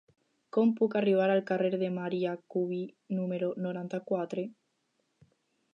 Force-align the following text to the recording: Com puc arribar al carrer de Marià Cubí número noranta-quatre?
Com 0.55 0.71
puc 0.77 0.95
arribar 1.01 1.27
al 1.33 1.41
carrer 1.51 1.69
de 1.83 1.89
Marià 1.97 2.33
Cubí 2.55 2.81
número 3.19 3.53
noranta-quatre? 3.67 4.47